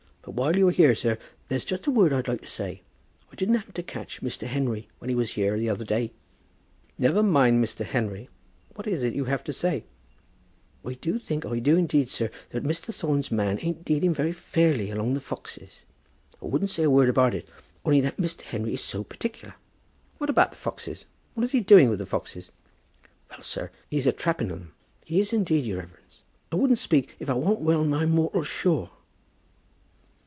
[0.23, 1.17] But while you are here, sir,
[1.47, 2.83] there's just a word I'd like to say.
[3.31, 4.45] I didn't happen to catch Mr.
[4.45, 6.11] Henry when he was here the other day."
[6.95, 7.83] "Never mind Mr.
[7.83, 8.29] Henry;
[8.75, 9.83] what is it you have to say?"
[10.83, 10.83] [Illustration: "Never mind Mr.
[10.83, 12.93] Henry."] "I do think, I do indeed, sir, that Mr.
[12.93, 15.81] Thorne's man ain't dealing fairly along of the foxes.
[16.39, 17.49] I wouldn't say a word about it,
[17.83, 18.41] only that Mr.
[18.41, 19.55] Henry is so particular."
[20.19, 21.07] "What about the foxes?
[21.33, 22.51] What is he doing with the foxes?"
[23.31, 24.73] "Well, sir, he's a trapping on 'em.
[25.03, 26.21] He is, indeed, your reverence.
[26.51, 28.91] I wouldn't speak if I warn't well nigh mortial sure."